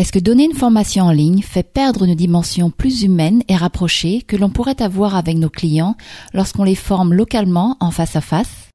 [0.00, 4.22] Est-ce que donner une formation en ligne fait perdre une dimension plus humaine et rapprochée
[4.26, 5.94] que l'on pourrait avoir avec nos clients
[6.32, 8.70] lorsqu'on les forme localement en face à face?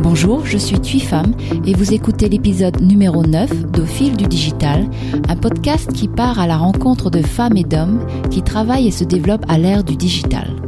[0.00, 1.34] Bonjour, je suis Thuy Femme
[1.66, 4.88] et vous écoutez l'épisode numéro 9 d'Au fil du digital,
[5.28, 9.04] un podcast qui part à la rencontre de femmes et d'hommes qui travaillent et se
[9.04, 10.63] développent à l'ère du digital.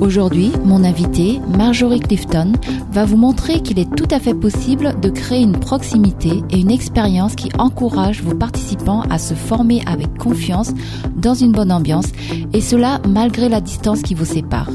[0.00, 2.52] Aujourd'hui, mon invité, Marjorie Clifton,
[2.90, 6.70] va vous montrer qu'il est tout à fait possible de créer une proximité et une
[6.70, 10.72] expérience qui encourage vos participants à se former avec confiance
[11.16, 12.08] dans une bonne ambiance
[12.52, 14.70] et cela malgré la distance qui vous sépare.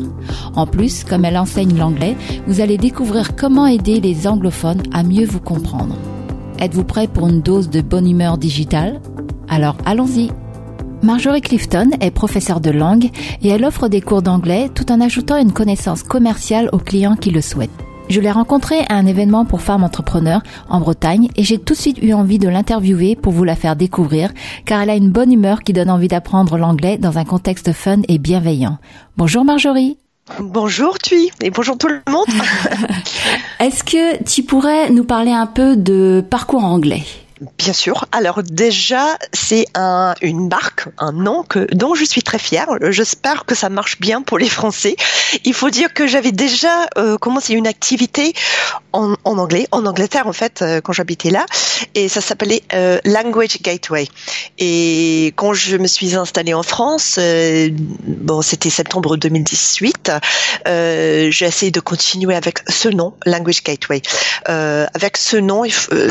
[0.55, 2.16] En plus, comme elle enseigne l'anglais,
[2.48, 5.96] vous allez découvrir comment aider les anglophones à mieux vous comprendre.
[6.60, 9.02] Êtes-vous prêt pour une dose de bonne humeur digitale?
[9.48, 10.30] Alors allons-y
[11.02, 13.09] Marjorie Clifton est professeure de langue
[13.41, 17.31] et elle offre des cours d'anglais tout en ajoutant une connaissance commerciale aux clients qui
[17.31, 17.70] le souhaitent.
[18.09, 21.80] Je l'ai rencontrée à un événement pour femmes entrepreneurs en Bretagne et j'ai tout de
[21.80, 24.34] suite eu envie de l'interviewer pour vous la faire découvrir
[24.65, 28.02] car elle a une bonne humeur qui donne envie d'apprendre l'anglais dans un contexte fun
[28.09, 28.77] et bienveillant.
[29.15, 29.98] Bonjour Marjorie.
[30.40, 32.27] Bonjour Thuy et bonjour tout le monde.
[33.59, 37.04] Est-ce que tu pourrais nous parler un peu de parcours anglais?
[37.57, 38.05] Bien sûr.
[38.12, 42.68] Alors déjà, c'est un, une marque, un nom que, dont je suis très fière.
[42.90, 44.98] J'espère que ça marche bien pour les Français.
[45.46, 48.34] Il faut dire que j'avais déjà euh, commencé une activité
[48.91, 51.46] en, en, anglais, en Angleterre en fait, euh, quand j'habitais là,
[51.96, 54.07] et ça s'appelait euh, Language Gateway.
[54.57, 60.12] Et quand je me suis installée en France, euh, bon, c'était septembre 2018,
[60.65, 64.01] j'ai essayé de continuer avec ce nom, Language Gateway.
[64.46, 65.63] avec ce nom,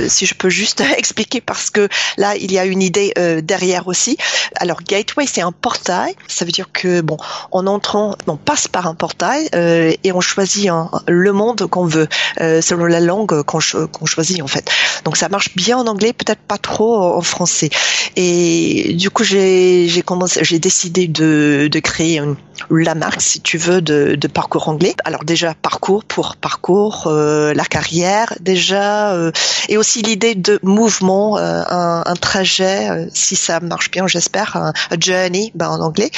[0.08, 3.88] si je peux juste expliquer parce que là, il y a une idée euh, derrière
[3.88, 4.16] aussi.
[4.56, 6.14] Alors, gateway, c'est un portail.
[6.28, 7.16] Ça veut dire que, bon,
[7.50, 10.70] en entrant, on passe par un portail euh, et on choisit
[11.06, 12.08] le monde qu'on veut,
[12.40, 14.70] euh, selon la langue qu'on choisit, en fait.
[15.04, 17.70] Donc, ça marche bien en anglais, peut-être pas trop en français.
[18.16, 22.20] Et du coup, j'ai commencé, j'ai décidé de, créer
[22.70, 24.94] la marque, si tu veux, de, parcours anglais.
[25.04, 29.16] Alors déjà, parcours pour parcours, la carrière, déjà,
[29.68, 34.56] et aussi l'idée de mouvement euh, un, un, trajet, euh, si ça marche bien, j'espère,
[34.56, 36.10] un, journey ben, en anglais,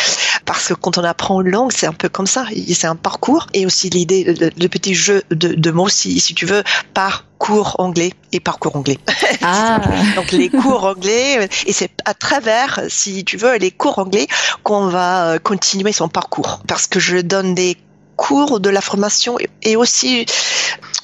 [0.44, 3.46] parce que quand on apprend une langue, c'est un peu comme ça, c'est un parcours,
[3.54, 6.62] et aussi l'idée, le, petit jeu de, de mots, si, si tu veux,
[6.94, 8.98] par cours anglais et parcours anglais.
[9.42, 9.80] Ah.
[10.16, 14.26] Donc les cours anglais et c'est à travers, si tu veux, les cours anglais
[14.62, 16.60] qu'on va euh, continuer son parcours.
[16.68, 17.78] Parce que je donne des
[18.16, 20.26] cours de la formation et aussi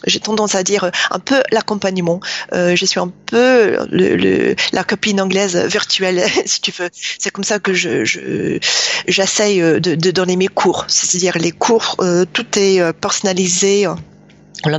[0.07, 2.21] j'ai tendance à dire un peu l'accompagnement.
[2.53, 6.91] Euh, je suis un peu le, la copine anglaise virtuelle, si tu veux.
[7.19, 8.59] C'est comme ça que je, je
[9.07, 10.85] j'essaye de, de, donner mes cours.
[10.89, 13.87] C'est-à-dire les cours, euh, tout est euh, personnalisé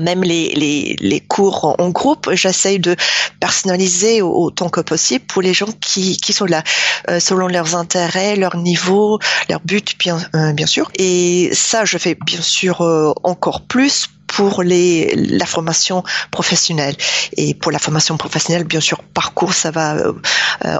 [0.02, 2.96] même les, les, les, cours en groupe, j'essaye de
[3.40, 6.64] personnaliser autant que possible pour les gens qui, qui sont là,
[7.10, 10.92] euh, selon leurs intérêts, leur niveau, leur but, bien, euh, bien sûr.
[10.96, 16.96] Et ça, je fais bien sûr euh, encore plus pour les, la formation professionnelle.
[17.36, 20.14] Et pour la formation professionnelle, bien sûr, parcours, ça va euh,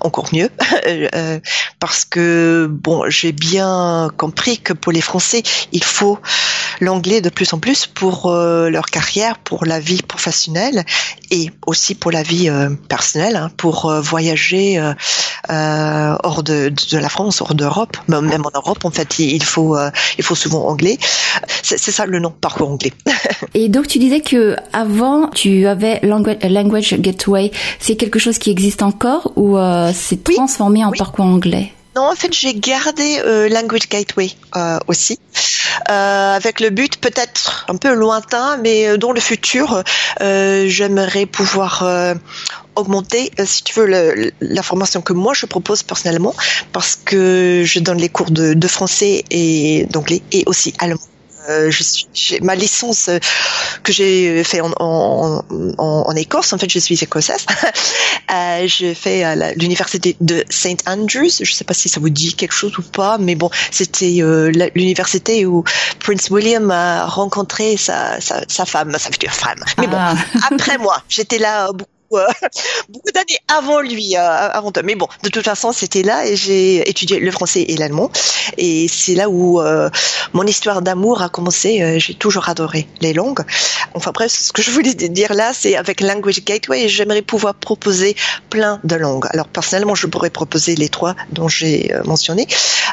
[0.02, 0.50] encore mieux.
[0.88, 1.40] Euh,
[1.80, 5.44] parce que, bon, j'ai bien compris que pour les Français,
[5.74, 6.18] il faut
[6.80, 10.86] l'anglais de plus en plus pour euh, leur carrière, pour la vie professionnelle
[11.30, 12.50] et aussi pour la vie
[12.88, 14.80] personnelle, hein, pour voyager
[15.50, 17.98] hors de, de, la France, hors d'Europe.
[18.08, 19.78] Même en Europe, en fait, il faut,
[20.18, 20.98] il faut souvent anglais.
[21.64, 22.94] C'est ça le nom, parcours anglais.
[23.54, 28.84] Et donc tu disais que avant tu avais Language Gateway, c'est quelque chose qui existe
[28.84, 31.72] encore ou euh, c'est transformé en parcours anglais?
[31.98, 35.18] Non, en fait, j'ai gardé euh, Language Gateway euh, aussi,
[35.90, 39.84] euh, avec le but peut-être un peu lointain, mais dans le futur,
[40.20, 41.84] j'aimerais pouvoir
[42.76, 46.36] augmenter, si tu veux, le, la formation que moi je propose personnellement,
[46.72, 51.02] parce que je donne les cours de, de français et d'anglais et aussi allemand
[51.48, 53.20] euh, je suis ma licence euh,
[53.84, 56.54] que j'ai fait en, en, en, en, Écosse.
[56.54, 57.46] En fait, je suis écossaise.
[58.34, 61.30] euh, j'ai fait à l'université de St Andrews.
[61.42, 64.52] Je sais pas si ça vous dit quelque chose ou pas, mais bon, c'était euh,
[64.76, 65.64] l'université où
[66.00, 69.64] Prince William a rencontré sa, sa, sa femme, sa future femme.
[69.78, 70.16] Mais bon, ah.
[70.52, 71.97] après moi, j'étais là beaucoup
[72.90, 77.20] beaucoup d'années avant lui, avant Mais bon, de toute façon, c'était là et j'ai étudié
[77.20, 78.12] le français et l'allemand.
[78.58, 79.62] Et c'est là où
[80.34, 82.00] mon histoire d'amour a commencé.
[82.00, 83.42] j'ai toujours adoré les langues.
[83.94, 88.16] Enfin bref, ce que je voulais dire là, c'est avec Language Gateway, j'aimerais pouvoir proposer
[88.50, 89.28] plein de langues.
[89.32, 92.46] Alors personnellement, je pourrais proposer les trois dont j'ai mentionné,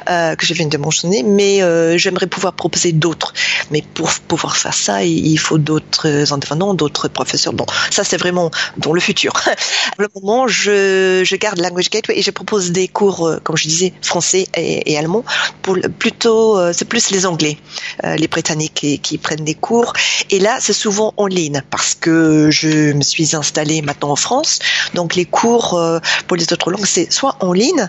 [0.07, 1.61] que je viens de mentionner, mais
[1.99, 3.33] j'aimerais pouvoir proposer d'autres.
[3.71, 7.53] Mais pour pouvoir faire ça, il faut d'autres intervenants, d'autres professeurs.
[7.53, 9.33] Bon, ça c'est vraiment dans le futur.
[9.97, 13.57] Pour le moment, je, je garde Language Gateway et je propose des cours, euh, comme
[13.57, 15.25] je disais, français et, allemand.
[15.63, 17.59] Pour plutôt, euh, c'est plus les Anglais,
[18.05, 19.93] euh, les Britanniques qui, qui, prennent des cours.
[20.31, 24.59] Et là, c'est souvent en ligne parce que je me suis installée maintenant en France.
[24.95, 25.81] Donc les cours
[26.27, 27.89] pour les autres langues, c'est soit en ligne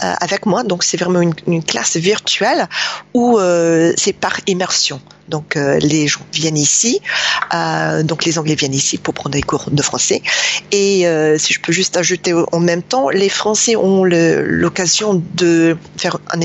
[0.00, 2.68] avec moi, donc c'est vraiment une, une classe virtuelle,
[3.14, 3.38] ou
[3.96, 5.00] c'est par immersion.
[5.28, 7.00] Donc euh, les gens viennent ici,
[7.54, 10.22] euh, donc les Anglais viennent ici pour prendre des cours de français.
[10.72, 15.76] Et euh, si je peux juste ajouter en même temps, les Français ont l'occasion de
[15.98, 16.40] faire un,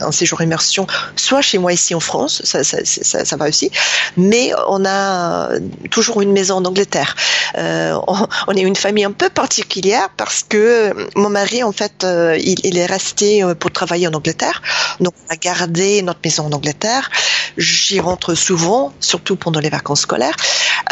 [0.00, 3.72] un, séjour immersion, soit chez moi ici en France, ça, ça, ça, ça, va aussi,
[4.16, 5.50] mais on a
[5.90, 7.16] toujours une maison en Angleterre.
[7.56, 12.06] On, on, est une famille un peu particulière parce que mon mari, en fait,
[12.38, 14.62] il, il, est resté pour travailler en Angleterre,
[15.00, 17.10] donc on a gardé notre maison en Angleterre.
[17.56, 20.36] J'y rentre souvent, surtout pendant les vacances scolaires.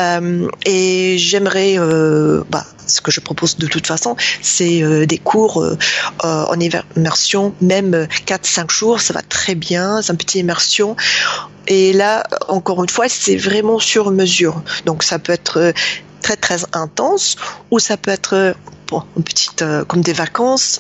[0.01, 2.43] Euh, et j'aimerais, euh,
[2.87, 5.77] ce que je propose de toute façon, c'est euh, des cours euh,
[6.25, 10.97] euh, en immersion, même 4-5 jours, ça va très bien, c'est une petite immersion.
[11.67, 14.63] Et là, encore une fois, c'est vraiment sur mesure.
[14.85, 15.73] Donc ça peut être
[16.23, 17.37] très très intense
[17.71, 18.55] ou ça peut être
[19.17, 20.79] une petite comme des vacances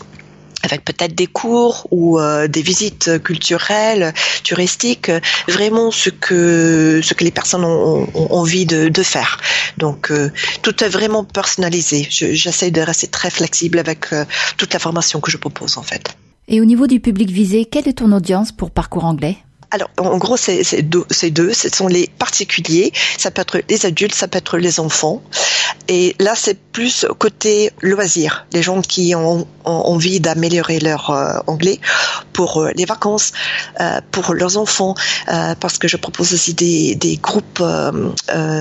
[0.62, 4.12] avec peut-être des cours ou euh, des visites culturelles,
[4.44, 5.10] touristiques,
[5.48, 9.38] vraiment ce que ce que les personnes ont, envie de, de, faire.
[9.78, 10.30] Donc euh,
[10.62, 12.06] tout est vraiment personnalisé.
[12.10, 14.24] J'essaie de rester très flexible avec euh,
[14.56, 16.08] toute la formation que je propose en fait.
[16.48, 19.36] Et au niveau du public visé, quelle est ton audience pour parcours anglais?
[19.70, 24.14] Alors, en gros, c'est deux, deux, ce sont les particuliers, ça peut être les adultes,
[24.14, 25.22] ça peut être les enfants.
[25.88, 31.80] Et là, c'est plus côté loisir, les gens qui ont, envie d'améliorer leur euh, anglais
[32.32, 33.32] pour euh, les vacances,
[33.80, 34.94] euh, pour leurs enfants,
[35.60, 37.62] parce que je propose aussi des, des groupes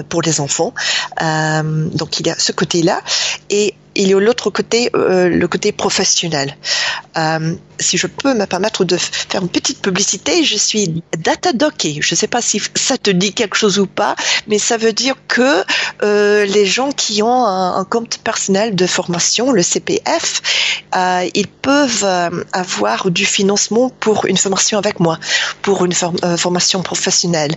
[0.09, 0.73] pour les enfants.
[1.21, 3.01] donc, il y a ce côté-là.
[3.49, 6.55] Et il y a l'autre côté, euh, le côté professionnel.
[7.17, 11.99] Euh, si je peux me permettre de faire une petite publicité, je suis data docké.
[12.01, 14.15] Je ne sais pas si ça te dit quelque chose ou pas,
[14.47, 15.63] mais ça veut dire que
[16.03, 20.41] euh, les gens qui ont un, un, compte personnel de formation, le CPF,
[20.95, 25.19] euh, ils peuvent euh, avoir du financement pour une formation avec moi,
[25.61, 25.93] pour une
[26.23, 27.51] euh, formation professionnelle.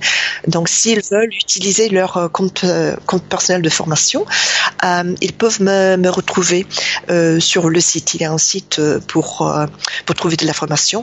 [0.46, 2.64] Donc, s'ils veulent utiliser leur compte,
[3.28, 4.26] personnel de formation,
[4.82, 8.14] ils peuvent me, retrouver trouver sur le site.
[8.14, 9.50] Il y a un site pour,
[10.04, 11.02] pour trouver de la formation.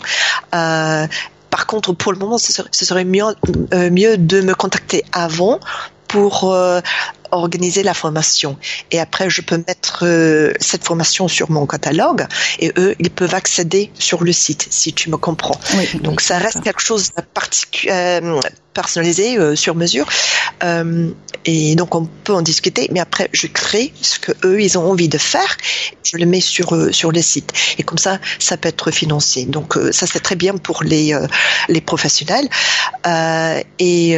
[0.52, 3.24] par contre, pour le moment, ce serait, ce serait mieux,
[3.74, 5.60] mieux de me contacter avant
[6.08, 6.54] pour
[7.31, 8.57] organiser la formation.
[8.92, 12.27] Et après, je peux mettre euh, cette formation sur mon catalogue
[12.60, 15.60] et eux, ils peuvent accéder sur le site, si tu me comprends.
[15.77, 18.39] Oui, Donc, ça reste quelque chose de particulier, euh,
[18.75, 20.06] personnalisé, euh, sur mesure.
[20.63, 21.10] Euh,
[21.45, 24.92] et donc, on peut en discuter, mais après, je crée ce que eux, ils ont
[24.92, 25.57] envie de faire.
[26.04, 27.51] Je le mets sur, euh, sur le site.
[27.80, 29.45] Et comme ça, ça peut être financé.
[29.45, 31.18] Donc, ça, c'est très bien pour les,
[31.69, 32.48] les professionnels.
[33.80, 34.18] et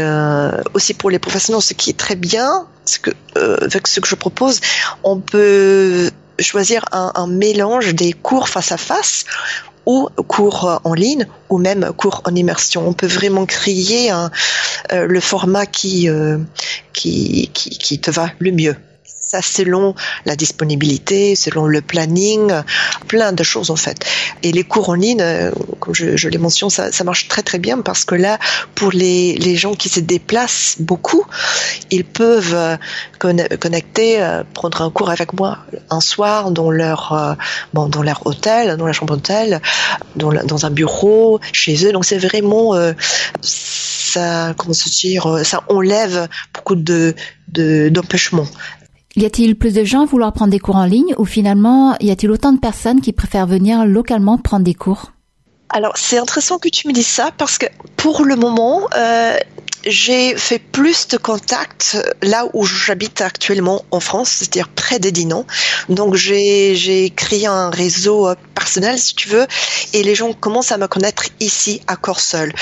[0.73, 4.07] aussi pour les professionnels, ce qui est très bien, ce que, euh, avec ce que
[4.07, 4.61] je propose,
[5.03, 6.09] on peut
[6.39, 9.25] choisir un, un, mélange des cours face à face
[9.87, 12.87] ou cours en ligne ou même cours en immersion.
[12.87, 14.27] On peut vraiment créer euh,
[15.07, 16.37] le format euh,
[16.93, 18.75] qui te va le mieux
[19.27, 19.93] ça selon
[20.25, 22.49] la disponibilité, selon le planning,
[23.07, 24.05] plein de choses en fait.
[24.41, 27.59] Et les cours en ligne, euh, comme je, je l'ai mentionné, ça, marche très très
[27.59, 28.39] bien parce que là,
[28.73, 31.25] pour les, les gens qui se déplacent beaucoup,
[31.91, 32.77] ils peuvent euh,
[33.19, 35.59] connecter, euh, prendre un cours avec moi
[35.89, 37.37] un soir dans leur,
[37.73, 39.61] bon, dans leur hôtel, dans la chambre d'hôtel,
[40.15, 41.91] dans, dans un bureau, chez eux.
[41.91, 42.75] Donc c'est vraiment
[43.41, 47.13] ça, comment se dire, ça enlève beaucoup de
[47.47, 48.47] d'empêchements.
[49.17, 52.11] Y a-t-il plus de gens à vouloir prendre des cours en ligne ou finalement y
[52.11, 55.11] a-t-il autant de personnes qui préfèrent venir localement prendre des cours?
[55.69, 59.35] Alors c'est intéressant que tu me dises ça parce que pour le moment euh,
[59.87, 65.47] j'ai fait plus de contacts là où j'habite actuellement en France, c'est-à-dire près des Dinan.
[65.89, 69.47] Donc j'ai créé un réseau euh, personnel si tu veux
[69.93, 72.53] et les gens commencent à me connaître ici à Corsol.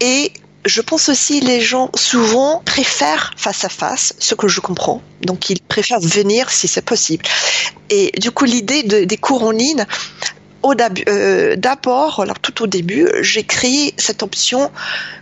[0.00, 0.32] Et
[0.68, 5.02] je pense aussi les gens souvent préfèrent face à face, ce que je comprends.
[5.22, 7.24] Donc ils préfèrent venir si c'est possible.
[7.90, 9.84] Et du coup, l'idée de, des cours en ligne,
[11.56, 14.70] d'abord, tout au début, j'ai créé cette option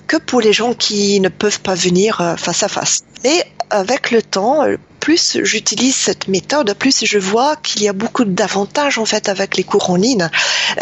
[0.07, 3.03] que pour les gens qui ne peuvent pas venir euh, face à face.
[3.25, 7.93] Et avec le temps, euh, plus j'utilise cette méthode, plus je vois qu'il y a
[7.93, 10.29] beaucoup d'avantages en fait avec les cours en ligne.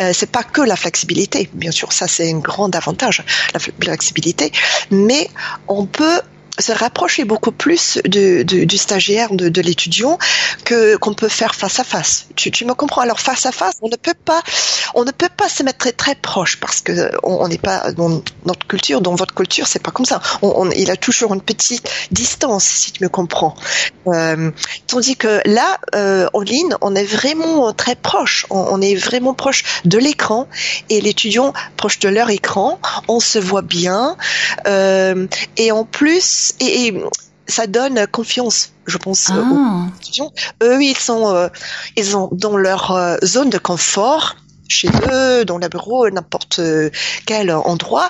[0.01, 4.51] Euh, c'est pas que la flexibilité, bien sûr, ça c'est un grand avantage, la flexibilité,
[4.91, 5.29] mais
[5.69, 6.23] on peut
[6.59, 10.19] se rapprocher beaucoup plus de, du stagiaire, de, de l'étudiant,
[10.65, 12.27] que qu'on peut faire face à face.
[12.37, 13.03] Tu, tu, me comprends?
[13.03, 14.43] Alors face à face, on ne peut pas,
[14.95, 18.23] on ne peut pas se mettre très, très proche parce que on n'est pas dans
[18.45, 20.21] notre culture, dans votre culture, c'est pas comme ça.
[20.43, 23.57] On, on, il a toujours une petite distance, si tu me comprends.
[24.07, 24.51] Euh,
[24.87, 28.47] tandis que là, euh, en ligne, on est vraiment très proche.
[28.51, 30.49] On, on est vraiment proche de l'écran
[30.89, 32.79] et l'étudiant proche de leur écran.
[33.09, 34.17] On se voit bien
[34.67, 36.95] euh, et en plus et,
[37.47, 39.35] ça donne confiance, je pense, ah.
[39.39, 40.33] aux
[40.63, 41.49] Eux, ils sont, euh,
[41.97, 44.37] ils sont dans leur euh, zone de confort
[44.69, 46.61] chez eux, dans le bureau, n'importe
[47.27, 48.09] quel endroit.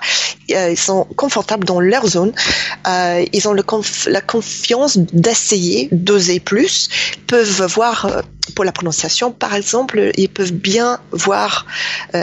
[0.50, 2.32] Euh, ils sont confortables dans leur zone.
[2.86, 6.88] Euh, ils ont la confiance d'essayer, d'oser plus.
[7.16, 8.22] Ils peuvent voir, euh,
[8.54, 11.66] pour la prononciation, par exemple, ils peuvent bien voir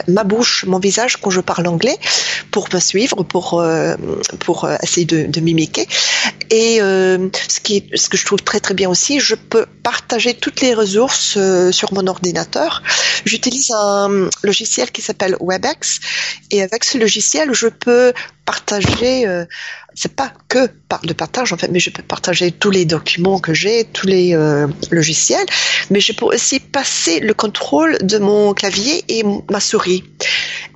[0.08, 1.98] ma bouche, mon visage quand je parle anglais,
[2.52, 3.64] pour me suivre, pour
[4.40, 5.88] pour essayer de, de mimiquer.
[6.53, 10.60] Et ce qui, ce que je trouve très très bien aussi, je peux partager toutes
[10.60, 11.38] les ressources
[11.72, 12.84] sur mon ordinateur.
[13.24, 16.00] J'utilise un logiciel qui s'appelle WebEx.
[16.51, 18.13] Et avec ce logiciel, je peux
[18.46, 19.46] partager, euh,
[20.01, 20.67] c'est pas que
[21.03, 24.34] le partage en fait, mais je peux partager tous les documents que j'ai, tous les
[24.34, 25.46] euh, logiciels,
[25.91, 30.03] mais je peux aussi passer le contrôle de mon clavier et ma souris.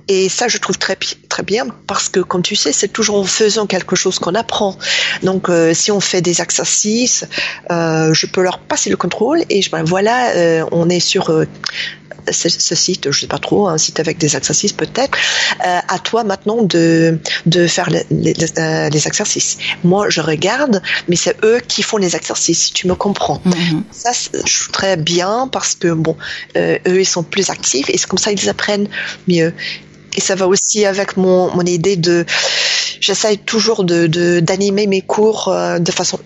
[0.06, 0.96] Et ça, je trouve très
[1.28, 4.78] très bien parce que, comme tu sais, c'est toujours en faisant quelque chose qu'on apprend.
[5.24, 7.24] Donc, euh, si on fait des exercices,
[7.72, 11.32] euh, je peux leur passer le contrôle et je, ben, voilà, on est sur
[12.30, 15.16] ce, ce, site, je sais pas trop, un site avec des exercices peut-être.
[15.60, 19.58] à toi maintenant de de faire les, les, les, exercices.
[19.84, 22.66] Moi, je regarde, mais c'est eux qui font les exercices.
[22.66, 23.40] Si tu me comprends.
[23.46, 23.82] Mm-hmm.
[23.90, 26.16] Ça, je très bien parce que bon,
[26.56, 28.88] eux, ils sont plus actifs et c'est comme ça ils apprennent
[29.28, 29.52] mieux.
[30.16, 32.24] Et ça va aussi avec mon, mon idée de,
[33.00, 34.06] j'essaye toujours de
[34.40, 36.18] d'animer mes cours euh, de façon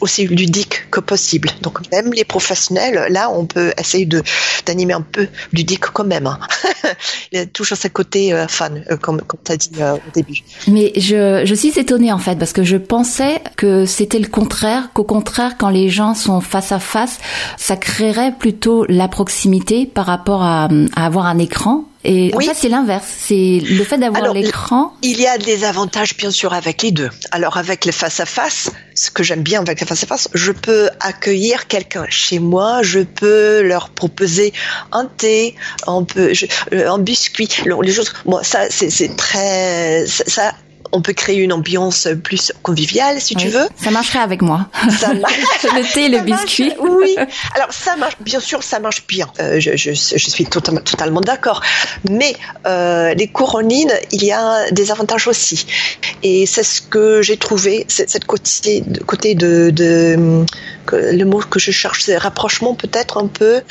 [0.00, 1.48] aussi ludique que possible.
[1.62, 4.22] Donc même les professionnels, là, on peut essayer de
[4.66, 6.26] d'animer un peu ludique quand même.
[6.26, 6.38] Hein.
[7.32, 9.94] Il y a toujours ce côté euh, fan, euh, comme, comme tu as dit euh,
[9.94, 10.38] au début.
[10.68, 14.90] Mais je, je suis étonnée en fait, parce que je pensais que c'était le contraire,
[14.94, 17.18] qu'au contraire, quand les gens sont face à face,
[17.56, 22.54] ça créerait plutôt la proximité par rapport à, à avoir un écran et en fait,
[22.54, 23.06] c'est l'inverse.
[23.06, 24.92] C'est le fait d'avoir l'écran.
[25.02, 27.10] Il y a des avantages, bien sûr, avec les deux.
[27.30, 32.06] Alors, avec le face-à-face, ce que j'aime bien avec le face-à-face, je peux accueillir quelqu'un
[32.08, 34.52] chez moi, je peux leur proposer
[34.90, 35.54] un thé,
[35.86, 36.32] un, peu,
[36.72, 37.48] euh, un biscuit,
[37.82, 38.12] les choses.
[38.24, 40.54] Moi, ça, c'est très, ça,
[40.92, 43.66] on peut créer une ambiance plus conviviale, si tu veux.
[43.82, 44.66] Ça marcherait avec moi.
[45.00, 45.34] Ça marche.
[45.64, 46.72] le thé, le biscuit.
[46.80, 47.16] oui.
[47.54, 49.26] Alors ça marche, bien sûr, ça marche bien.
[49.40, 51.62] Euh, je, je, je, suis totalement, totalement d'accord.
[52.08, 52.34] Mais
[52.66, 55.66] euh, les cours en ligne, il y a des avantages aussi.
[56.22, 60.44] Et c'est ce que j'ai trouvé, cette côté, côté de, de
[60.92, 63.62] le mot que je cherche, c'est rapprochement peut-être un peu.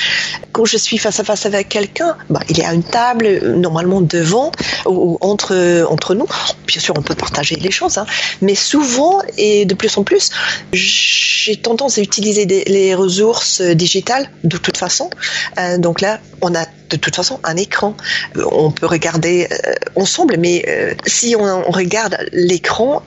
[0.51, 4.01] Quand je suis face à face avec quelqu'un, bah, il y a une table normalement
[4.01, 4.51] devant
[4.85, 6.27] ou, entre entre nous.
[6.67, 8.05] Bien sûr, on peut partager les choses, hein.
[8.41, 10.29] mais souvent et de plus en plus,
[10.73, 15.09] j'ai tendance à utiliser les ressources digitales de toute façon.
[15.57, 17.95] Euh, donc là, on a de toute façon un écran.
[18.35, 23.03] On peut regarder euh, ensemble, mais euh, si on, on regarde l'écran,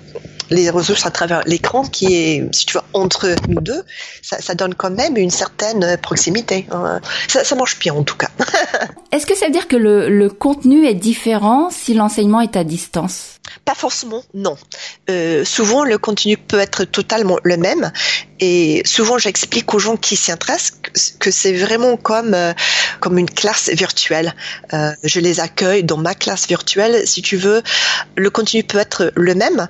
[0.51, 3.83] les ressources à travers l'écran qui est, si tu vois, entre nous deux,
[4.23, 6.67] ça, ça donne quand même une certaine proximité.
[6.71, 7.01] Hein.
[7.29, 8.29] Ça, ça marche bien en tout cas.
[9.13, 12.65] Est-ce que ça veut dire que le, le contenu est différent si l'enseignement est à
[12.65, 13.35] distance?
[13.65, 14.57] Pas forcément, non.
[15.11, 17.93] Euh, souvent, le contenu peut être totalement le même.
[18.41, 20.79] Et souvent, j'explique aux gens qui s'y intéressent
[21.19, 22.53] que c'est vraiment comme euh,
[23.00, 24.35] comme une classe virtuelle.
[24.73, 27.62] Euh, je les accueille dans ma classe virtuelle, si tu veux.
[28.17, 29.69] Le contenu peut être le même,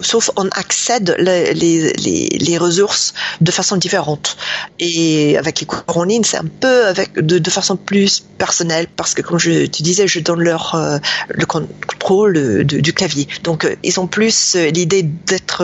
[0.00, 4.36] sauf on accède les, les, les, les ressources de façon différente.
[4.78, 8.86] Et avec les cours en ligne, c'est un peu avec de, de, façon plus personnelle,
[8.96, 13.28] parce que comme je te disais, je donne leur euh, le contrôle du clavier.
[13.42, 15.62] Donc, euh, ils ont plus l'idée d'être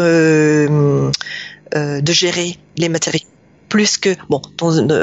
[1.74, 3.26] euh, de gérer les matériaux
[3.70, 4.42] plus que bon,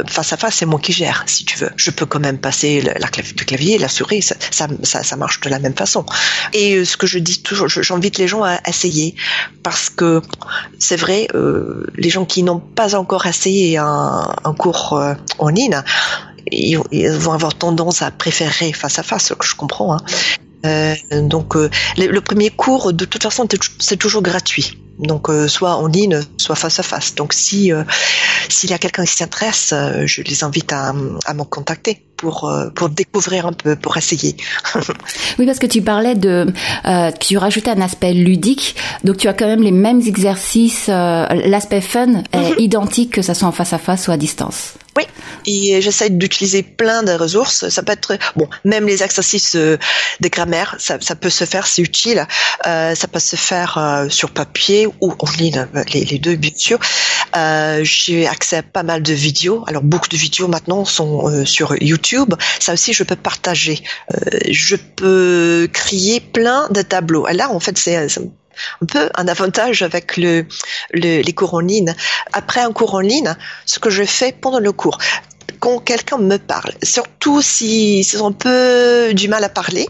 [0.07, 1.71] face à face, c'est moi qui gère, si tu veux.
[1.77, 5.15] Je peux quand même passer la, la clavier, le clavier, la souris, ça, ça, ça,
[5.15, 6.05] marche de la même façon.
[6.53, 9.15] Et euh, ce que je dis toujours, j'invite les gens à essayer
[9.63, 10.21] parce que
[10.77, 15.81] c'est vrai, euh, les gens qui n'ont pas encore essayé un, cours euh, en ligne,
[16.51, 19.95] ils, vont avoir tendance à préférer face à face, ce que je comprends.
[19.95, 20.01] Hein.
[20.65, 23.47] Euh, donc le, le, premier cours, de toute façon,
[23.79, 27.15] c'est toujours gratuit donc euh, soit en ligne, soit face à face.
[27.15, 27.83] Donc si euh,
[28.49, 30.93] s'il y a quelqu'un qui s'intéresse, euh, je les invite à,
[31.25, 34.35] à me contacter pour pour découvrir un peu, pour essayer.
[35.37, 36.51] oui, parce que tu parlais de
[37.19, 42.23] tu rajoutais un aspect ludique, donc tu as quand même les mêmes exercices, l'aspect fun
[42.33, 42.55] est mhm.
[42.57, 44.73] identique que ça soit en face à face ou à distance.
[44.97, 45.03] Oui,
[45.45, 47.69] et j'essaie d'utiliser plein de ressources.
[47.69, 49.77] Ça peut être bon, même les exercices de
[50.23, 52.25] grammaire, ça, ça peut se faire, c'est utile.
[52.65, 56.79] Euh, ça peut se faire sur papier ou en ligne, les, les deux bien sûr.
[57.35, 59.63] Euh, j'ai accès à pas mal de vidéos.
[59.67, 62.33] Alors beaucoup de vidéos maintenant sont euh, sur YouTube.
[62.59, 63.83] Ça aussi, je peux partager.
[64.13, 67.27] Euh, je peux créer plein de tableaux.
[67.27, 70.45] Et là, en fait, c'est un peu un avantage avec le,
[70.93, 71.93] les cours en ligne.
[72.33, 74.97] Après un cours en ligne, ce que je fais pendant le cours,
[75.59, 79.85] quand quelqu'un me parle, surtout si ils ont un peu du mal à parler,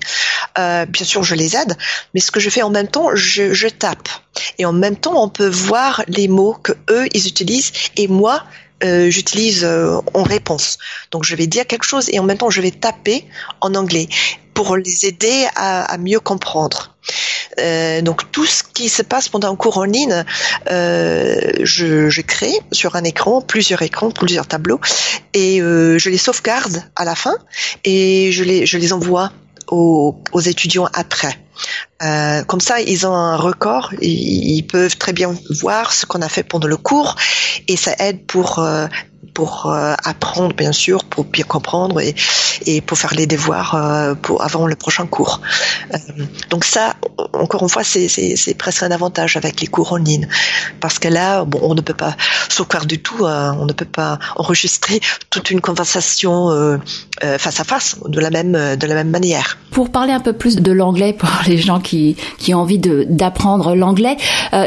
[0.59, 1.75] euh, bien sûr je les aide,
[2.13, 4.09] mais ce que je fais en même temps, je, tape.
[4.59, 8.43] Et en même temps, on peut voir les mots que eux ils utilisent et moi
[8.83, 10.77] euh, j'utilise euh, en réponse.
[11.11, 13.25] Donc je vais dire quelque chose et en même temps je vais taper
[13.61, 14.07] en anglais
[14.57, 16.95] pour les aider à, mieux comprendre.
[17.59, 20.25] Euh, donc tout ce qui se passe pendant un cours en ligne,
[20.71, 24.79] euh, je, crée sur un écran, plusieurs écrans, plusieurs tableaux,
[25.33, 27.35] et euh, je les sauvegarde à la fin
[27.83, 29.31] et je les, envoie
[29.69, 31.37] aux, étudiants après.
[32.47, 36.43] Comme ça, ils ont un record, ils, peuvent très bien voir ce qu'on a fait
[36.43, 37.15] pendant le cours
[37.67, 38.59] et ça aide pour
[39.37, 42.15] pour euh, apprendre bien sûr, pour bien comprendre et,
[42.65, 45.41] et pour faire les devoirs euh, pour avant le prochain cours.
[45.93, 45.97] Euh,
[46.49, 46.95] donc ça,
[47.33, 50.27] encore une fois, c'est presque un avantage avec les cours en ligne
[50.79, 52.15] parce que là, bon, on ne peut pas
[52.49, 56.79] sauvegarder du tout, on ne peut pas enregistrer toute une conversation
[57.21, 59.57] face à face de la même de la même manière.
[59.71, 63.05] Pour parler un peu plus de l'anglais pour les gens qui qui ont envie de
[63.07, 64.17] d'apprendre l'anglais,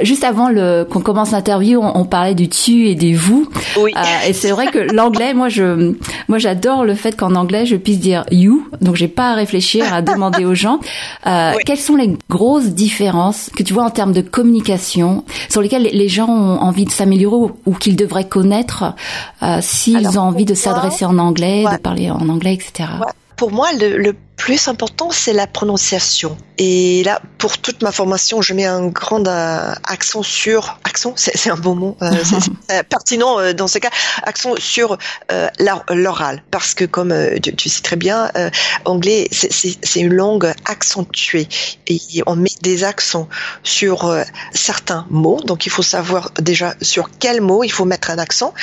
[0.02, 3.48] juste avant le qu'on commence l'interview, on, on, parlait du tu et des vous.
[3.78, 3.92] Oui.
[4.28, 5.94] et c'est vrai que l'anglais, moi, je,
[6.28, 8.66] moi, j'adore le fait qu'en anglais, je puisse dire you.
[8.80, 10.80] Donc, j'ai pas à réfléchir, à demander aux gens.
[11.26, 15.88] Euh, Quelles sont les grosses différences que tu vois en termes de communication sur lesquelles
[15.92, 18.94] les gens ont envie de s'améliorer ou, qu'ils devraient connaître
[19.42, 22.88] euh, s'ils ont envie de s'adresser en anglais, de parler en anglais, etc.
[23.36, 26.34] Pour moi, le, le plus important, c'est la prononciation.
[26.56, 31.50] Et là, pour toute ma formation, je mets un grand euh, accent sur accent, c'est
[31.50, 33.90] un bon mot, euh, c'est pertinent euh, dans ce cas,
[34.22, 34.96] accent sur
[35.30, 35.48] euh,
[35.90, 38.48] l'oral, parce que comme euh, tu, tu, sais très bien, euh,
[38.86, 41.46] anglais c'est une langue accentuée
[41.86, 43.28] et on met des accents
[43.62, 44.14] sur
[44.54, 48.54] certains mots, donc il faut savoir déjà sur quel mot il faut mettre un accent.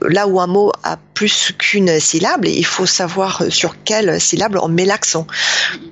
[0.00, 4.68] Là où un mot a plus qu'une syllabe, il faut savoir sur quelle syllabe on
[4.68, 5.25] met l'accent.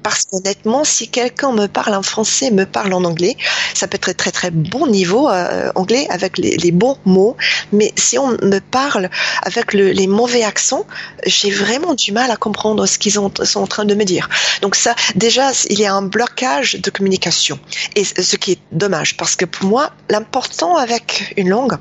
[0.02, 3.36] Parce qu'honnêtement, si quelqu'un me parle en français, me parle en anglais,
[3.74, 7.36] ça peut être très très bon niveau euh, anglais avec les, bons mots.
[7.72, 9.10] Mais si on me parle
[9.42, 10.86] avec le, les mauvais accents,
[11.26, 14.28] j'ai vraiment du mal à comprendre ce qu'ils sont en train de me dire.
[14.62, 17.58] Donc ça, déjà, il y a un blocage de communication.
[17.96, 21.76] Et ce qui est dommage, parce que pour moi, l'important avec une langue,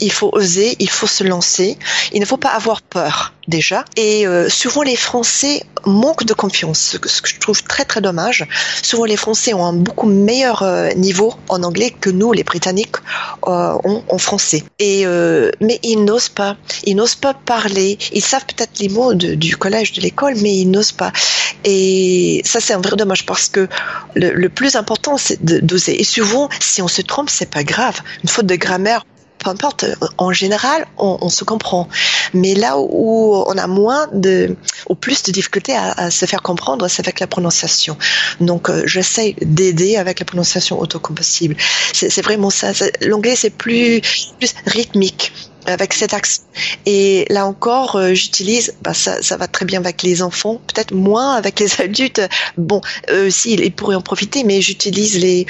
[0.00, 1.78] il faut oser, il faut se lancer,
[2.12, 3.84] il ne faut pas avoir peur déjà.
[3.96, 8.46] Et euh, souvent les Français manquent de confiance, ce que, je trouve très très dommage.
[8.82, 12.96] Souvent les Français ont un beaucoup meilleur euh, niveau en anglais que nous, les Britanniques,
[13.46, 14.64] euh, ont en français.
[14.80, 17.98] Euh, mais ils n'osent pas, ils n'osent pas parler.
[18.12, 21.12] Ils savent peut-être les mots du collège, de l'école, mais ils n'osent pas.
[21.64, 23.68] Et ça c'est un vrai dommage parce que
[24.14, 26.00] le, le plus important c'est d'oser.
[26.00, 28.00] Et souvent, si on se trompe, c'est pas grave.
[28.22, 29.04] Une faute de grammaire,
[29.44, 29.84] peu importe,
[30.18, 31.88] en général, on, on, se comprend.
[32.32, 34.56] Mais là où on a moins de,
[34.88, 37.96] ou plus de difficultés à, à se faire comprendre, c'est avec la prononciation.
[38.40, 41.56] Donc, euh, j'essaie d'aider avec la prononciation autocompossible.
[41.92, 42.72] C'est vraiment ça.
[43.02, 44.00] L'anglais, c'est plus,
[44.38, 45.32] plus rythmique
[45.66, 46.42] avec cet accent.
[46.86, 50.92] Et là encore, euh, j'utilise, bah, ça, ça va très bien avec les enfants, peut-être
[50.92, 52.20] moins avec les adultes.
[52.58, 52.80] Bon,
[53.10, 55.46] eux aussi, ils pourraient en profiter, mais j'utilise les,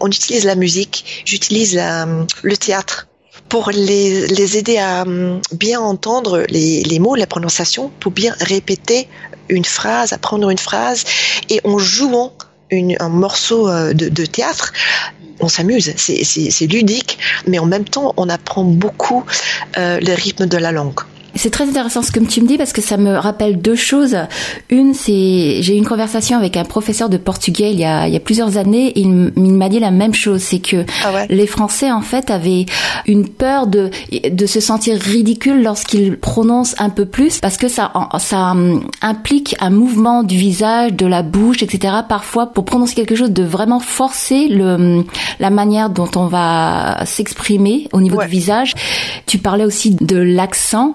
[0.00, 1.78] on utilise la musique, j'utilise
[2.42, 3.09] le théâtre
[3.50, 8.34] pour les, les aider à hum, bien entendre les, les mots, la prononciation, pour bien
[8.40, 9.08] répéter
[9.50, 11.04] une phrase, apprendre une phrase,
[11.50, 12.32] et en jouant
[12.72, 14.72] un morceau de, de théâtre,
[15.40, 19.24] on s'amuse, c'est ludique, mais en même temps, on apprend beaucoup
[19.78, 21.00] euh, le rythme de la langue.
[21.34, 24.16] C'est très intéressant ce que tu me dis parce que ça me rappelle deux choses.
[24.68, 28.12] Une, c'est j'ai eu une conversation avec un professeur de portugais il y a, il
[28.12, 28.92] y a plusieurs années.
[28.96, 31.26] Il, il m'a dit la même chose, c'est que ah ouais.
[31.28, 32.66] les Français en fait avaient
[33.06, 33.90] une peur de
[34.30, 39.56] de se sentir ridicule lorsqu'ils prononcent un peu plus parce que ça ça hum, implique
[39.60, 41.94] un mouvement du visage, de la bouche, etc.
[42.08, 45.04] Parfois pour prononcer quelque chose de vraiment forcer le hum,
[45.38, 48.26] la manière dont on va s'exprimer au niveau ouais.
[48.26, 48.74] du visage.
[49.26, 50.94] Tu parlais aussi de l'accent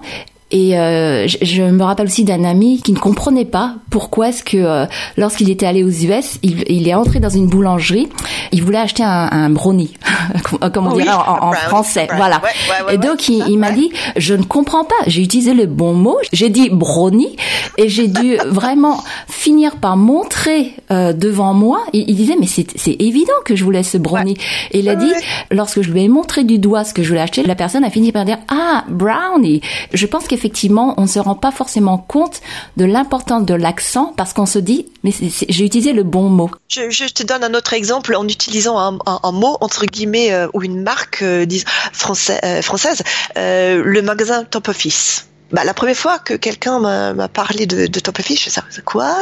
[0.52, 4.44] et euh, je, je, me rappelle aussi d'un ami qui ne comprenait pas pourquoi est-ce
[4.44, 8.08] que euh, lorsqu'il était allé aux US, il, il, est entré dans une boulangerie,
[8.52, 9.94] il voulait acheter un, un brownie,
[10.72, 12.36] comme on oui, dirait en, en français, voilà.
[12.36, 14.94] Ouais, ouais, et donc il, il m'a dit, je ne comprends pas.
[15.08, 17.34] J'ai utilisé le bon mot, j'ai dit brownie,
[17.76, 21.80] et j'ai dû vraiment finir par montrer euh, devant moi.
[21.92, 24.36] Il, il disait, mais c'est évident que je voulais ce brownie.
[24.70, 25.12] Et il a dit,
[25.50, 27.90] lorsque je lui ai montré du doigt ce que je voulais acheter, la personne a
[27.90, 29.60] fini par dire, ah brownie.
[29.92, 32.40] Je pense que effectivement, on ne se rend pas forcément compte
[32.76, 36.50] de l'importance de l'accent parce qu'on se dit, mais j'ai utilisé le bon mot.
[36.68, 40.82] Je, te donne un autre exemple en utilisant un, mot entre guillemets euh, ou une
[40.82, 43.02] marque euh, euh, française,
[43.36, 45.26] euh, le magasin Top Office.
[45.52, 49.16] Bah, la première fois que quelqu'un m'a parlé de, de Top Office, je sais quoi?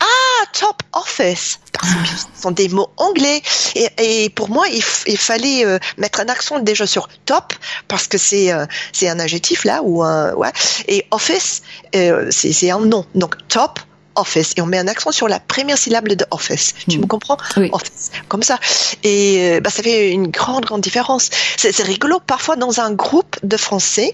[0.00, 3.40] Ah, Top Office Ce sont des mots anglais.
[3.76, 7.52] Et, et pour moi, il, il fallait euh, mettre un accent déjà sur top,
[7.86, 10.50] parce que c'est euh, c'est un adjectif là, ou un, ouais.
[10.88, 11.62] Et office,
[11.94, 13.06] euh, c'est un nom.
[13.14, 13.78] Donc top
[14.14, 16.74] office et on met un accent sur la première syllabe de office.
[16.88, 17.38] Tu me comprends?
[17.56, 17.70] Oui.
[17.72, 18.58] Office, comme ça.
[19.04, 21.30] Et bah, ça fait une grande, grande différence.
[21.56, 22.20] C'est rigolo.
[22.26, 24.12] Parfois, dans un groupe de Français,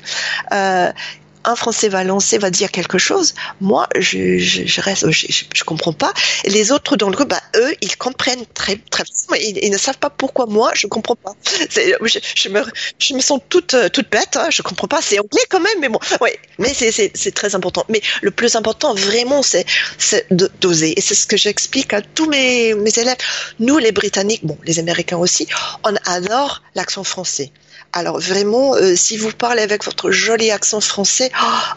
[0.53, 0.93] euh,
[1.49, 5.95] un Français va lancer, va dire quelque chose, moi, je, je, je reste, je, comprends
[5.95, 6.13] pas.
[6.45, 9.05] Les autres dans le groupe, bah, eux, ils comprennent très, très
[9.41, 11.35] ils, ils ne savent pas pourquoi moi, je comprends pas.
[11.71, 12.63] Je, me,
[12.99, 15.01] je me sens toute, toute bête, hein, je comprends pas.
[15.01, 15.99] C'est anglais quand même, mais bon.
[16.59, 17.85] Mais c'est très important.
[17.89, 19.65] Mais le plus important, vraiment, c'est
[20.31, 20.99] d'oser.
[20.99, 23.17] Et c'est ce que j'explique à tous mes, mes élèves.
[23.59, 25.47] Nous, les Britanniques, bon, les Américains aussi,
[25.85, 27.51] on adore l'accent français.
[27.93, 31.31] Alors vraiment, euh, si vous parlez avec votre joli accent français,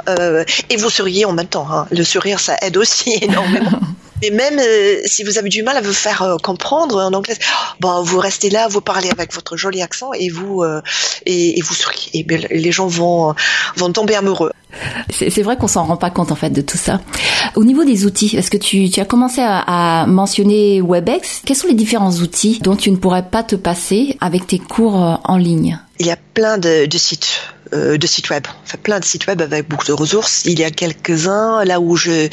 [0.09, 3.79] euh, et vous souriez en même temps, hein, le sourire ça aide aussi énormément.
[4.21, 7.37] Mais même euh, si vous avez du mal à vous faire comprendre en anglais,
[7.79, 10.63] bon, vous restez là, vous parlez avec votre joli accent et vous
[11.25, 12.09] et, vous souriez.
[12.13, 13.33] Et les gens vont
[13.77, 14.51] vont tomber amoureux.
[15.09, 17.01] C'est vrai qu'on s'en rend pas compte en fait de tout ça.
[17.55, 21.41] Au niveau des outils, est-ce que tu, as commencé à, mentionner WebEx?
[21.45, 25.21] Quels sont les différents outils dont tu ne pourrais pas te passer avec tes cours
[25.23, 25.79] en ligne?
[25.99, 27.41] Il y a plein de, sites.
[27.60, 30.43] euh, de sites web, enfin plein de sites web avec beaucoup de ressources.
[30.45, 32.29] Il y a quelques-uns là où je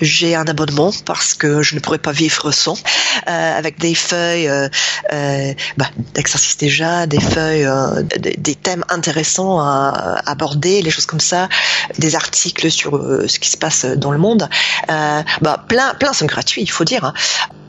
[0.00, 2.78] j'ai un abonnement parce que je ne pourrais pas vivre sans,
[3.28, 4.68] euh, avec des feuilles euh,
[5.12, 11.06] euh bah, d'exercice déjà, des feuilles, euh, des, des, thèmes intéressants à aborder, les choses
[11.06, 11.48] comme ça,
[11.98, 14.48] des articles sur ce qui se passe dans le monde.
[14.88, 17.04] bah, plein, plein sont gratuits, il faut dire.
[17.04, 17.14] Hein.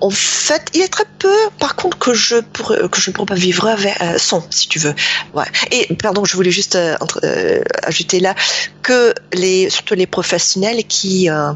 [0.02, 3.14] En fait, il y a très peu, par contre, que je pourrais, que je ne
[3.14, 4.96] pourrais pas vivre avec, sans, si tu veux.
[5.34, 5.46] Ouais.
[5.72, 6.78] Et pardon, je voulais juste
[7.24, 8.36] euh, ajouter là
[8.84, 11.54] que les surtout les professionnels qui euh,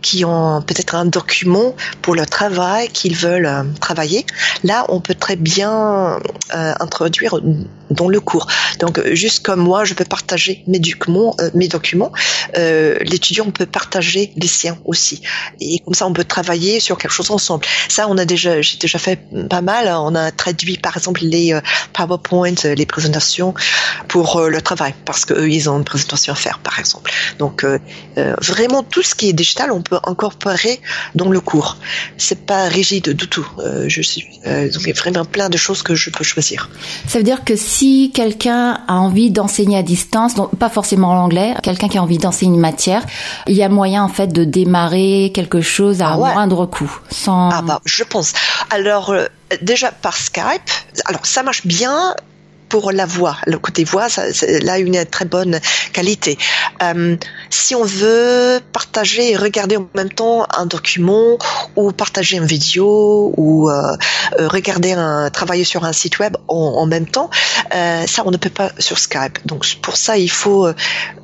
[0.00, 4.24] qui ont peut-être un document pour le travail qu'ils veulent euh, travailler
[4.64, 6.18] là on peut très bien
[6.52, 7.40] introduire
[7.90, 8.46] dans le cours.
[8.78, 12.12] Donc juste comme moi je peux partager mes documents mes documents.
[12.54, 15.22] L'étudiant peut partager les siens aussi.
[15.60, 17.64] Et comme ça on peut travailler sur quelque chose ensemble.
[17.88, 19.88] Ça on a déjà j'ai déjà fait pas mal.
[19.88, 21.58] On a traduit par exemple les
[21.92, 23.54] PowerPoint les présentations
[24.08, 27.10] pour le travail parce qu'eux ils ont une présentation à faire par exemple.
[27.38, 27.78] Donc euh,
[28.18, 30.80] euh, vraiment tout ce qui est digital, on peut incorporer
[31.14, 31.76] dans le cours.
[32.18, 33.46] C'est pas rigide du tout.
[33.58, 36.70] Euh, je suis donc il y a vraiment plein de choses que je peux choisir.
[37.06, 41.54] Ça veut dire que si quelqu'un a envie d'enseigner à distance, donc pas forcément l'anglais,
[41.62, 43.04] quelqu'un qui a envie d'enseigner une matière,
[43.46, 46.32] il y a moyen en fait de démarrer quelque chose à ah ouais.
[46.32, 47.50] moindre coût, sans.
[47.50, 48.32] Ah bah je pense.
[48.70, 49.14] Alors
[49.60, 50.70] déjà par Skype,
[51.06, 52.14] alors ça marche bien
[52.72, 53.36] pour la voix.
[53.46, 55.60] Le côté voix, ça, a une très bonne
[55.92, 56.38] qualité.
[56.82, 57.16] Euh,
[57.50, 61.36] si on veut partager et regarder en même temps un document
[61.76, 63.94] ou partager une vidéo ou euh,
[64.38, 67.28] regarder un travailler sur un site web en, même temps,
[67.74, 69.44] euh, ça on ne peut pas sur Skype.
[69.44, 70.74] Donc pour ça il faut, euh,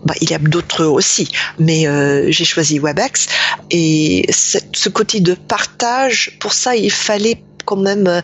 [0.05, 3.27] bah, il y a d'autres aussi, mais euh, j'ai choisi Webex
[3.71, 8.23] et ce côté de partage, pour ça il fallait quand même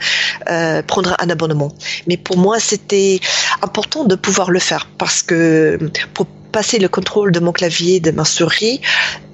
[0.48, 1.70] euh, prendre un abonnement.
[2.06, 3.20] Mais pour moi, c'était
[3.60, 5.78] important de pouvoir le faire parce que
[6.54, 8.80] passer le contrôle de mon clavier, de ma souris,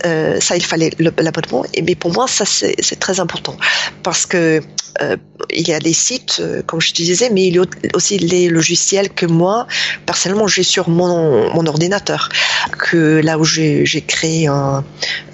[0.07, 1.63] euh, ça, il fallait l'abonnement.
[1.87, 3.57] Mais pour moi, ça c'est très important
[4.03, 4.63] parce que
[5.03, 5.17] euh,
[5.51, 8.17] il y a des sites, euh, comme je te disais, mais il y a aussi
[8.19, 9.67] les logiciels que moi,
[10.07, 12.31] personnellement, j'ai sur mon, ordinateur,
[12.79, 14.49] que là où j'ai créé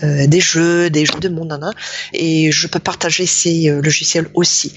[0.03, 1.53] des jeux, des jeux de monde,
[2.13, 4.75] et je peux partager ces logiciels aussi.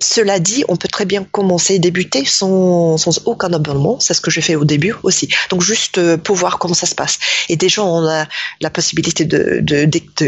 [0.00, 3.98] Cela dit, on peut très bien commencer et débuter sans, sans aucun abonnement.
[4.00, 5.28] C'est ce que j'ai fait au début aussi.
[5.50, 7.18] Donc juste euh, pour voir comment ça se passe.
[7.48, 8.26] Et déjà, on a
[8.60, 9.60] la possibilité de,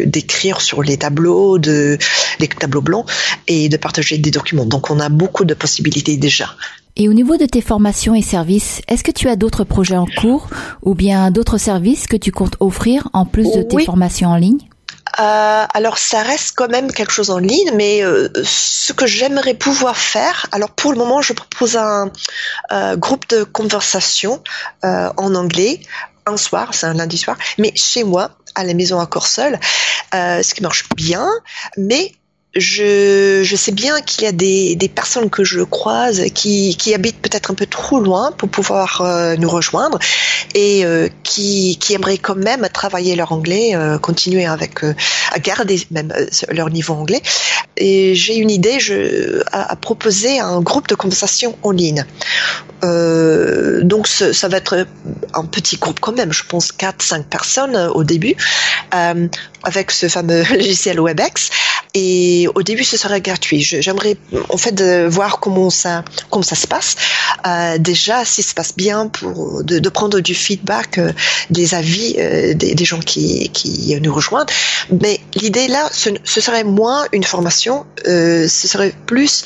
[0.05, 1.99] d'écrire sur les tableaux, de,
[2.39, 3.07] les tableaux blancs
[3.47, 4.67] et de partager des documents.
[4.67, 6.55] Donc on a beaucoup de possibilités déjà.
[6.97, 10.07] Et au niveau de tes formations et services, est-ce que tu as d'autres projets en
[10.07, 10.49] cours
[10.83, 14.59] ou bien d'autres services que tu comptes offrir en plus de tes formations en ligne?
[15.21, 19.55] Euh, alors ça reste quand même quelque chose en ligne, mais euh, ce que j'aimerais
[19.55, 22.13] pouvoir faire, alors pour le moment je propose un
[22.71, 24.43] euh, groupe de conversation
[24.83, 25.81] en anglais
[26.27, 29.59] un soir, c'est un lundi soir, mais chez moi, à la maison encore seule,
[30.13, 31.29] ce qui marche bien,
[31.77, 32.13] mais
[32.57, 36.95] je, je sais bien qu'il y a des, des personnes que je croise qui, qui
[36.95, 39.99] habitent peut-être un peu trop loin pour pouvoir euh, nous rejoindre
[40.55, 45.79] et euh, qui, qui aimeraient quand même travailler leur anglais, euh, continuer avec, à garder
[45.91, 46.13] même
[46.51, 47.21] leur niveau anglais.
[47.77, 52.05] Et j'ai une idée je, à, à, proposer un groupe de conversation en ligne.
[52.83, 54.87] donc ce, ça va être
[55.35, 58.37] un petit groupe quand même, je pense 4-5 personnes au début,
[58.91, 61.51] avec ce fameux logiciel WebEx.
[61.95, 63.61] Et au début, ce serait gratuit.
[63.61, 64.17] J'aimerais
[64.49, 66.97] en fait voir comment ça comment ça se passe.
[67.47, 71.13] Euh, déjà, si ça se passe bien, pour de, prendre du feedback, euh,
[71.51, 74.47] des avis euh, des, gens qui, qui nous rejoignent.
[74.91, 79.45] Mais l'idée là, ce, serait moins une formation, ce serait plus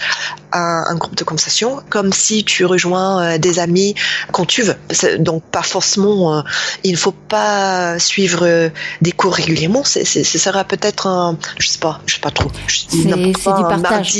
[0.53, 3.95] un, groupe de conversation, comme si tu rejoins des amis
[4.31, 4.77] quand tu veux.
[5.19, 6.45] Donc pas forcément,
[6.85, 9.85] il ne faut pas suivre des cours régulièrement.
[9.85, 12.51] ce sera peut-être un, je sais pas, je sais pas trop.
[12.89, 14.13] C'est du partage.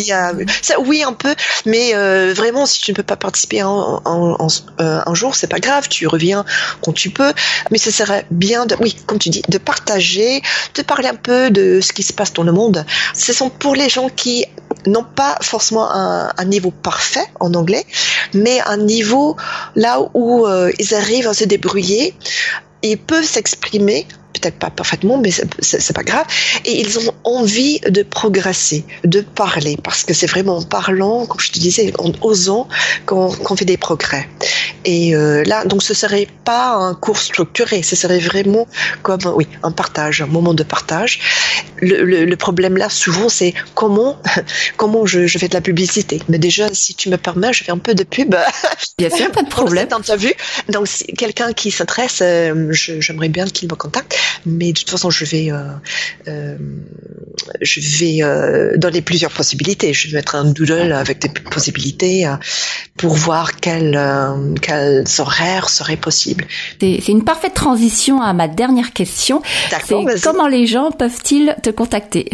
[0.63, 1.35] ça, oui, un peu,
[1.67, 4.37] mais euh, vraiment, si tu ne peux pas participer un, un,
[4.81, 6.45] euh, un jour, c'est pas grave, tu reviens
[6.83, 7.33] quand tu peux.
[7.71, 10.43] Mais ce serait bien, de, oui, comme tu dis, de partager,
[10.75, 12.85] de parler un peu de ce qui se passe dans le monde.
[13.15, 14.47] Ce sont pour les gens qui
[14.87, 17.85] n'ont pas forcément un, un, niveau parfait en anglais,
[18.35, 19.37] mais un niveau
[19.77, 22.15] là où euh, ils arrivent à se débrouiller,
[22.83, 24.07] ils peuvent s'exprimer
[24.43, 26.27] peut-être pas parfaitement, mais c'est pas grave.
[26.65, 31.41] Et ils ont envie de progresser, de parler, parce que c'est vraiment en parlant, comme
[31.41, 32.69] je te disais, en osant
[33.07, 34.29] qu'on fait des progrès.
[34.85, 38.67] Et euh, là, donc ce serait pas un cours structuré, ce serait vraiment
[39.03, 41.21] comme oui un partage, un moment de partage.
[41.81, 44.21] Le, le, le problème là, souvent, c'est comment
[44.77, 46.21] comment je, je, fais de la publicité.
[46.29, 48.35] Mais déjà, si tu me permets, je fais un peu de pub.
[48.99, 49.89] Bien sûr, pas de problème.
[50.05, 50.33] Cette vu
[50.69, 54.17] Donc, si quelqu'un qui s'intéresse, euh, j'aimerais bien qu'il me contacte.
[54.47, 55.63] Mais de toute façon, je vais euh,
[56.29, 56.57] euh
[57.61, 59.93] je vais euh, donner plusieurs possibilités.
[59.95, 62.31] Je vais mettre un doodle avec des possibilités
[62.97, 63.99] pour voir quelles
[64.61, 66.47] quels horaires seraient possibles.
[66.81, 69.43] C'est une parfaite transition à ma dernière question.
[69.87, 72.31] C'est comment les gens peuvent-ils te contacter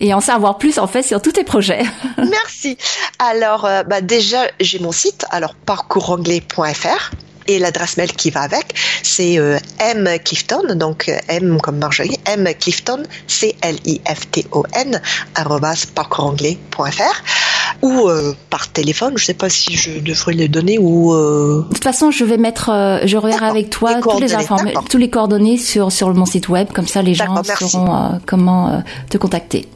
[0.00, 1.82] et en savoir plus en fait sur tous tes projets?
[2.18, 2.76] Merci.
[3.18, 7.10] Alors euh, bah, déjà j'ai mon site alors parcoursanglais.fr
[7.50, 12.16] et l'adresse mail qui va avec, c'est euh, M Clifton, donc euh, M comme Marjorie,
[12.26, 15.00] M Clifton, C-L-I-F-T-O-N,
[15.34, 19.14] arrobas parcoursanglais.fr ou euh, par téléphone.
[19.16, 21.12] Je ne sais pas si je devrais les donner ou.
[21.12, 21.64] Euh...
[21.68, 24.98] De toute façon, je vais mettre, je reverrai avec toi les toutes les informations, tous
[24.98, 29.66] les coordonnées sur sur mon site web, comme ça les gens sauront comment te contacter.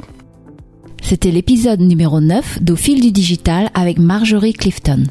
[1.05, 5.05] C'était l'épisode numéro 9 d'Au fil du digital avec Marjorie Clifton.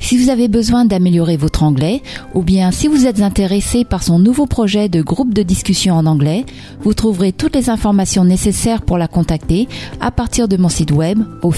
[0.00, 2.02] Si vous avez besoin d'améliorer votre anglais
[2.34, 6.06] ou bien si vous êtes intéressé par son nouveau projet de groupe de discussion en
[6.06, 6.44] anglais,
[6.80, 9.68] vous trouverez toutes les informations nécessaires pour la contacter
[10.00, 11.52] à partir de mon site web au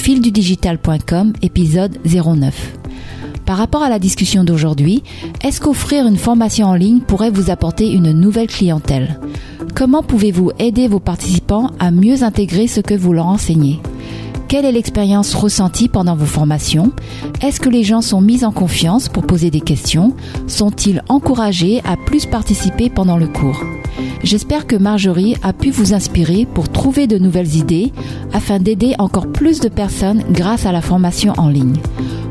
[1.42, 2.72] épisode 09.
[3.46, 5.02] Par rapport à la discussion d'aujourd'hui,
[5.42, 9.18] est-ce qu'offrir une formation en ligne pourrait vous apporter une nouvelle clientèle?
[9.80, 13.80] Comment pouvez-vous aider vos participants à mieux intégrer ce que vous leur enseignez?
[14.46, 16.92] Quelle est l'expérience ressentie pendant vos formations?
[17.40, 20.14] Est-ce que les gens sont mis en confiance pour poser des questions?
[20.48, 23.64] Sont-ils encouragés à plus participer pendant le cours?
[24.22, 27.90] J'espère que Marjorie a pu vous inspirer pour trouver de nouvelles idées
[28.34, 31.78] afin d'aider encore plus de personnes grâce à la formation en ligne.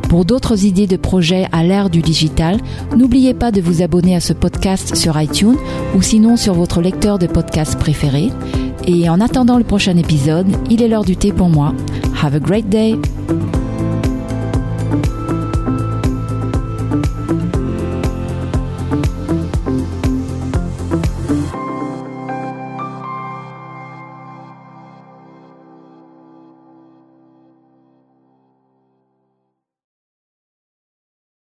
[0.10, 2.58] Pour d'autres idées de projets à l'ère du digital,
[2.98, 5.58] n'oubliez pas de vous abonner à ce podcast sur iTunes
[5.96, 8.30] ou sinon sur votre lecteur de podcast préféré.
[8.88, 11.76] Et en attendant le prochain épisode, il est l'heure du thé pour moi.
[12.24, 12.98] Have a great day!